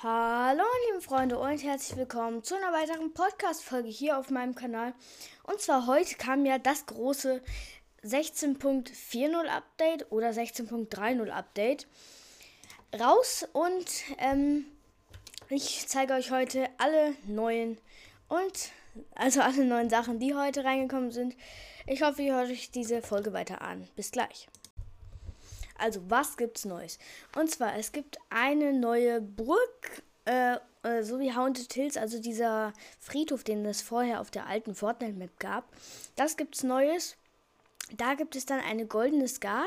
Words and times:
Hallo 0.00 0.62
liebe 0.86 1.00
Freunde 1.00 1.40
und 1.40 1.60
herzlich 1.64 1.98
willkommen 1.98 2.44
zu 2.44 2.54
einer 2.54 2.72
weiteren 2.72 3.12
Podcast-Folge 3.14 3.88
hier 3.88 4.16
auf 4.16 4.30
meinem 4.30 4.54
Kanal. 4.54 4.94
Und 5.42 5.60
zwar 5.60 5.88
heute 5.88 6.14
kam 6.14 6.46
ja 6.46 6.58
das 6.58 6.86
große 6.86 7.42
16.40 8.04 9.48
Update 9.48 10.12
oder 10.12 10.28
16.30 10.30 11.30
Update 11.30 11.88
raus 12.96 13.44
und 13.52 13.86
ähm, 14.18 14.66
ich 15.48 15.88
zeige 15.88 16.12
euch 16.12 16.30
heute 16.30 16.68
alle 16.78 17.16
neuen 17.26 17.76
und 18.28 18.70
also 19.16 19.40
alle 19.40 19.64
neuen 19.64 19.90
Sachen, 19.90 20.20
die 20.20 20.32
heute 20.32 20.62
reingekommen 20.62 21.10
sind. 21.10 21.34
Ich 21.88 22.02
hoffe, 22.02 22.22
ihr 22.22 22.36
hört 22.36 22.50
euch 22.50 22.70
diese 22.70 23.02
Folge 23.02 23.32
weiter 23.32 23.62
an. 23.62 23.88
Bis 23.96 24.12
gleich. 24.12 24.46
Also, 25.78 26.00
was 26.08 26.36
gibt's 26.36 26.64
Neues? 26.64 26.98
Und 27.36 27.50
zwar, 27.50 27.76
es 27.76 27.92
gibt 27.92 28.18
eine 28.30 28.72
neue 28.72 29.20
Burg, 29.20 30.02
äh, 30.24 30.56
äh, 30.82 31.02
so 31.02 31.18
wie 31.18 31.34
Haunted 31.34 31.72
Hills, 31.72 31.96
also 31.96 32.20
dieser 32.20 32.72
Friedhof, 33.00 33.44
den 33.44 33.64
es 33.64 33.82
vorher 33.82 34.20
auf 34.20 34.30
der 34.30 34.46
alten 34.46 34.74
Fortnite-Map 34.74 35.38
gab. 35.38 35.64
Das 36.16 36.36
gibt's 36.36 36.62
Neues. 36.62 37.16
Da 37.96 38.14
gibt 38.14 38.36
es 38.36 38.44
dann 38.44 38.60
eine 38.60 38.86
goldene 38.86 39.28
Scar. 39.28 39.64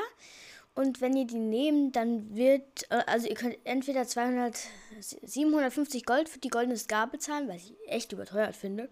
Und 0.74 1.02
wenn 1.02 1.14
ihr 1.14 1.26
die 1.26 1.38
nehmt, 1.38 1.96
dann 1.96 2.34
wird, 2.34 2.90
äh, 2.90 3.02
also 3.06 3.28
ihr 3.28 3.34
könnt 3.34 3.58
entweder 3.64 4.06
200, 4.06 4.58
750 5.00 6.06
Gold 6.06 6.28
für 6.28 6.38
die 6.38 6.48
goldene 6.48 6.78
Scar 6.78 7.08
bezahlen, 7.08 7.48
was 7.48 7.56
ich 7.56 7.74
echt 7.86 8.12
überteuert 8.12 8.56
finde. 8.56 8.88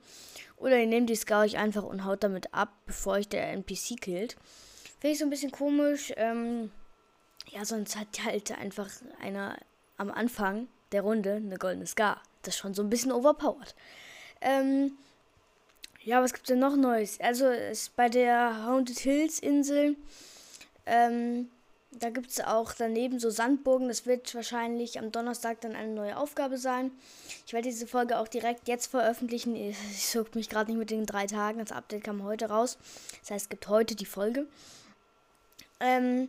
Oder 0.56 0.78
ihr 0.78 0.87
nehmt 0.87 1.09
die 1.09 1.16
Scar 1.16 1.45
euch 1.45 1.56
einfach 1.56 1.84
und 1.84 2.05
haut 2.05 2.23
damit 2.23 2.52
ab, 2.52 2.73
bevor 2.84 3.14
euch 3.14 3.28
der 3.28 3.50
NPC 3.52 3.98
killt. 3.98 4.37
Finde 5.00 5.12
ich 5.12 5.19
so 5.19 5.25
ein 5.25 5.30
bisschen 5.30 5.52
komisch. 5.52 6.12
Ähm, 6.16 6.70
ja, 7.51 7.65
sonst 7.65 7.97
hat 7.97 8.09
halt 8.25 8.53
einfach 8.53 8.89
einer 9.21 9.57
am 9.97 10.11
Anfang 10.11 10.69
der 10.93 11.03
Runde 11.03 11.35
eine 11.35 11.57
goldene 11.57 11.87
Scar. 11.87 12.21
Das 12.43 12.55
ist 12.55 12.61
schon 12.61 12.75
so 12.75 12.83
ein 12.83 12.91
bisschen 12.91 13.13
overpowered. 13.13 13.75
Ähm, 14.41 14.92
ja, 16.03 16.23
was 16.23 16.33
gibt's 16.33 16.48
denn 16.48 16.59
noch 16.59 16.77
Neues? 16.77 17.20
Also 17.20 17.47
ist 17.48 17.95
bei 17.97 18.09
der 18.09 18.65
Haunted 18.67 18.98
Hills 18.98 19.39
Insel, 19.39 19.97
ähm, 20.87 21.51
da 21.92 22.09
gibt 22.11 22.31
es 22.31 22.41
auch 22.41 22.73
daneben 22.73 23.19
so 23.19 23.31
Sandburgen. 23.31 23.89
Das 23.89 24.07
wird 24.07 24.33
wahrscheinlich 24.35 24.98
am 24.98 25.11
Donnerstag 25.11 25.61
dann 25.61 25.75
eine 25.75 25.92
neue 25.92 26.17
Aufgabe 26.17 26.57
sein. 26.57 26.92
Ich 27.47 27.53
werde 27.53 27.69
diese 27.69 27.87
Folge 27.87 28.19
auch 28.19 28.29
direkt 28.29 28.69
jetzt 28.69 28.87
veröffentlichen. 28.87 29.57
Ich 29.57 30.07
suche 30.07 30.31
mich 30.35 30.48
gerade 30.48 30.70
nicht 30.70 30.79
mit 30.79 30.91
den 30.91 31.05
drei 31.05 31.27
Tagen. 31.27 31.59
Das 31.59 31.73
Update 31.73 32.05
kam 32.05 32.23
heute 32.23 32.48
raus. 32.48 32.79
Das 33.20 33.33
heißt, 33.33 33.45
es 33.47 33.48
gibt 33.48 33.69
heute 33.69 33.97
die 33.97 34.07
Folge. 34.07 34.47
Ähm, 35.81 36.29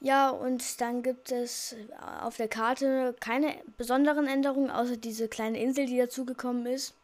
ja, 0.00 0.30
und 0.30 0.80
dann 0.80 1.02
gibt 1.02 1.32
es 1.32 1.74
auf 2.22 2.36
der 2.36 2.48
Karte 2.48 3.16
keine 3.20 3.54
besonderen 3.76 4.28
Änderungen, 4.28 4.70
außer 4.70 4.96
diese 4.96 5.28
kleine 5.28 5.60
Insel, 5.60 5.86
die 5.86 5.98
dazugekommen 5.98 6.66
ist. 6.66 6.94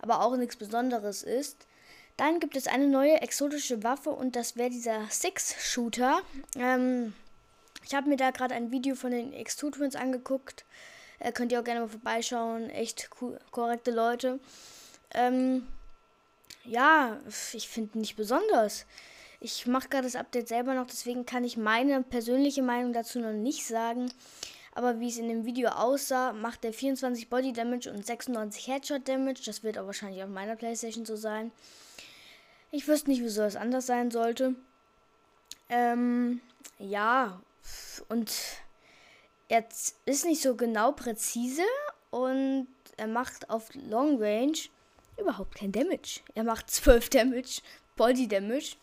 Aber 0.00 0.22
auch 0.22 0.36
nichts 0.36 0.56
Besonderes 0.56 1.22
ist. 1.22 1.66
Dann 2.16 2.38
gibt 2.38 2.56
es 2.56 2.66
eine 2.66 2.86
neue 2.86 3.20
exotische 3.20 3.82
Waffe 3.82 4.10
und 4.10 4.36
das 4.36 4.56
wäre 4.56 4.70
dieser 4.70 5.06
Six-Shooter. 5.08 6.20
Ähm, 6.56 7.14
ich 7.84 7.94
habe 7.94 8.08
mir 8.08 8.16
da 8.16 8.30
gerade 8.30 8.54
ein 8.54 8.70
Video 8.70 8.94
von 8.94 9.10
den 9.10 9.32
X2 9.32 9.72
Twins 9.72 9.96
angeguckt. 9.96 10.64
Äh, 11.18 11.32
könnt 11.32 11.50
ihr 11.50 11.60
auch 11.60 11.64
gerne 11.64 11.80
mal 11.80 11.88
vorbeischauen. 11.88 12.70
Echt 12.70 13.10
korrekte 13.50 13.90
Leute. 13.90 14.38
Ähm, 15.14 15.66
ja, 16.64 17.18
ich 17.52 17.68
finde 17.68 17.98
nicht 17.98 18.16
besonders. 18.16 18.86
Ich 19.40 19.66
mache 19.66 19.88
gerade 19.88 20.04
das 20.06 20.16
Update 20.16 20.48
selber 20.48 20.74
noch, 20.74 20.86
deswegen 20.86 21.24
kann 21.24 21.44
ich 21.44 21.56
meine 21.56 22.02
persönliche 22.02 22.62
Meinung 22.62 22.92
dazu 22.92 23.18
noch 23.18 23.32
nicht 23.32 23.66
sagen. 23.66 24.12
Aber 24.72 25.00
wie 25.00 25.08
es 25.08 25.18
in 25.18 25.28
dem 25.28 25.44
Video 25.46 25.70
aussah, 25.70 26.32
macht 26.32 26.64
er 26.64 26.72
24 26.72 27.28
Body 27.28 27.52
Damage 27.52 27.90
und 27.90 28.06
96 28.06 28.68
Headshot 28.68 29.08
Damage. 29.08 29.40
Das 29.44 29.62
wird 29.62 29.78
auch 29.78 29.86
wahrscheinlich 29.86 30.22
auf 30.22 30.28
meiner 30.28 30.56
Playstation 30.56 31.04
so 31.04 31.16
sein. 31.16 31.50
Ich 32.70 32.86
wüsste 32.86 33.10
nicht, 33.10 33.22
wieso 33.22 33.42
es 33.42 33.56
anders 33.56 33.86
sein 33.86 34.10
sollte. 34.10 34.54
Ähm, 35.70 36.40
ja, 36.78 37.40
und 38.08 38.32
er 39.48 39.64
ist 40.04 40.24
nicht 40.24 40.42
so 40.42 40.54
genau 40.54 40.92
präzise 40.92 41.64
und 42.10 42.68
er 42.96 43.08
macht 43.08 43.50
auf 43.50 43.70
Long 43.74 44.22
Range 44.22 44.58
überhaupt 45.18 45.56
kein 45.56 45.72
Damage. 45.72 46.20
Er 46.34 46.44
macht 46.44 46.70
12 46.70 47.08
Damage, 47.10 47.60
Body 47.96 48.28
Damage. 48.28 48.76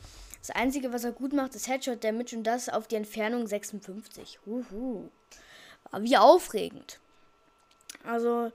Das 0.48 0.56
Einzige, 0.56 0.94
was 0.94 1.04
er 1.04 1.12
gut 1.12 1.34
macht, 1.34 1.56
ist 1.56 1.68
Headshot 1.68 2.06
Damage 2.06 2.38
und 2.38 2.44
das 2.44 2.70
auf 2.70 2.88
die 2.88 2.96
Entfernung 2.96 3.46
56. 3.48 4.40
Uhu. 4.48 5.10
Wie 6.00 6.16
aufregend. 6.16 7.02
Also, 8.06 8.54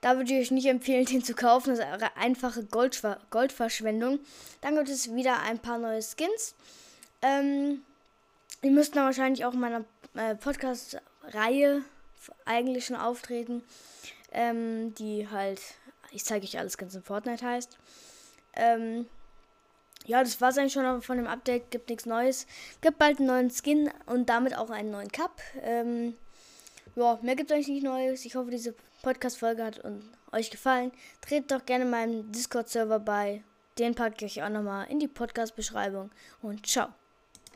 da 0.00 0.16
würde 0.16 0.32
ich 0.32 0.40
euch 0.40 0.50
nicht 0.52 0.66
empfehlen, 0.66 1.04
den 1.10 1.24
zu 1.24 1.34
kaufen. 1.34 1.70
Das 1.70 1.80
ist 1.80 1.84
eine 1.84 2.16
einfache 2.16 2.64
Goldver 2.64 3.18
Goldverschwendung. 3.30 4.20
Dann 4.60 4.76
gibt 4.76 4.88
es 4.88 5.12
wieder 5.12 5.40
ein 5.40 5.58
paar 5.58 5.78
neue 5.78 6.00
Skins. 6.00 6.54
Ähm, 7.22 7.82
die 8.62 8.70
müssten 8.70 8.94
dann 8.94 9.06
wahrscheinlich 9.06 9.44
auch 9.44 9.54
in 9.54 9.60
meiner 9.60 9.84
äh, 10.14 10.36
Podcast-Reihe 10.36 11.82
eigentlich 12.44 12.86
schon 12.86 12.96
auftreten. 12.96 13.64
Ähm, 14.30 14.94
die 14.94 15.28
halt, 15.28 15.60
ich 16.12 16.24
zeige 16.24 16.46
euch 16.46 16.56
alles 16.56 16.78
ganz 16.78 16.94
in 16.94 17.02
Fortnite 17.02 17.44
heißt. 17.44 17.76
Ähm, 18.54 19.06
ja, 20.06 20.22
das 20.22 20.40
war 20.40 20.50
es 20.50 20.58
eigentlich 20.58 20.72
schon 20.72 21.02
von 21.02 21.16
dem 21.16 21.26
Update. 21.26 21.70
Gibt 21.70 21.88
nichts 21.88 22.06
Neues. 22.06 22.46
Gibt 22.80 22.98
bald 22.98 23.18
einen 23.18 23.28
neuen 23.28 23.50
Skin 23.50 23.90
und 24.06 24.28
damit 24.28 24.56
auch 24.56 24.70
einen 24.70 24.90
neuen 24.90 25.10
Cup. 25.10 25.40
Ähm, 25.62 26.14
ja, 26.96 27.18
mehr 27.22 27.36
gibt 27.36 27.50
es 27.50 27.54
eigentlich 27.54 27.68
nicht 27.68 27.84
Neues. 27.84 28.24
Ich 28.24 28.34
hoffe, 28.34 28.50
diese 28.50 28.74
Podcast-Folge 29.02 29.64
hat 29.64 29.82
euch 30.32 30.50
gefallen. 30.50 30.92
Tretet 31.20 31.50
doch 31.52 31.64
gerne 31.64 31.84
meinem 31.84 32.30
Discord-Server 32.32 32.98
bei. 32.98 33.42
Den 33.78 33.94
packe 33.94 34.24
ich 34.24 34.38
euch 34.38 34.44
auch 34.44 34.50
nochmal 34.50 34.86
in 34.90 35.00
die 35.00 35.08
Podcast-Beschreibung. 35.08 36.10
Und 36.42 36.66
ciao. 36.66 36.88